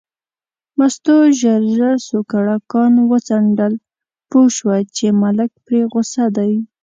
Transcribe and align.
مستو 0.77 1.15
ژر 1.39 1.61
ژر 1.75 1.95
سوکړکان 2.09 2.93
وڅنډل، 3.09 3.73
پوه 4.29 4.47
شوه 4.57 4.75
چې 4.95 5.05
ملک 5.21 5.51
پرې 5.65 5.81
غوسه 5.91 6.25
دی. 6.37 6.53